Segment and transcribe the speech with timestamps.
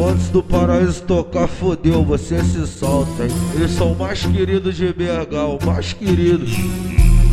[0.00, 3.30] antes do paraíso tocar, fodeu, você se solta, hein?
[3.54, 6.46] Eles são o mais queridos de BH, o mais querido.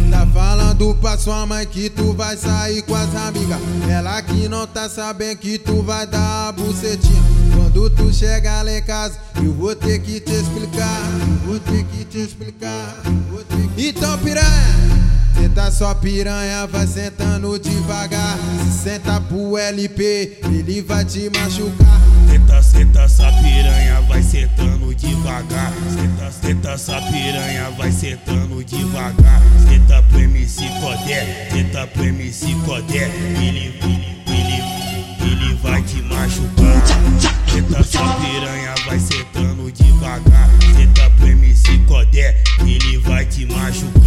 [0.10, 3.60] Tá falando pra sua mãe que tu vai sair com as amigas.
[3.88, 7.22] Ela que não tá sabendo que tu vai dar a bucetinha.
[7.56, 11.02] Quando tu chegar lá em casa, eu vou ter que te explicar.
[11.46, 12.96] Vou ter que te explicar.
[13.76, 13.90] Que...
[13.90, 15.00] Então, piranha.
[15.40, 18.38] Senta só piranha, vai sentando devagar.
[18.66, 22.02] Se senta pro LP, ele vai te machucar.
[22.80, 25.74] Senta, essa piranha, vai sentando devagar.
[25.94, 29.42] Senta, senta essa piranha, vai sentando devagar.
[29.68, 33.12] Senta pro MC Codé, senta pro MC Codé.
[33.36, 34.64] Ele, ele, ele,
[35.20, 36.82] ele vai te machucar.
[37.52, 40.50] Senta essa piranha, vai sentando devagar.
[40.74, 43.99] Senta pro MC Codé, ele vai te machucar.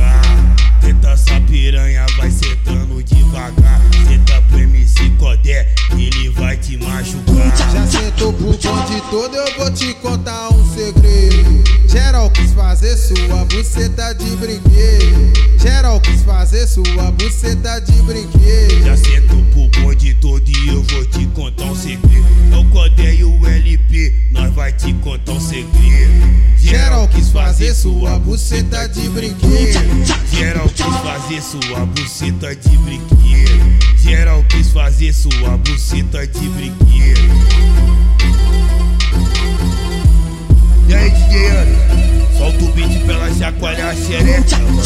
[8.62, 11.62] Pro bonde todo, eu vou te contar um segredo.
[11.89, 15.59] Geral quis fazer sua buceta de brinquedo.
[15.59, 18.85] Geral quis fazer sua buceta de brinquedo.
[18.85, 22.27] Já sentou pro bonde todo e eu vou te contar um segredo.
[22.52, 26.02] É o Codé e o LP, nós vai te contar um segredo.
[27.15, 30.05] Quis fazer sua buceta de brinquedo.
[30.30, 33.99] Geral quis fazer sua buceta de brinquedo.
[33.99, 37.33] Geral quis fazer sua buceta de brinquedo.
[40.88, 42.37] E aí, DJ?
[42.37, 44.83] Solta o beat pra ela chacoalhar a xereca, mano.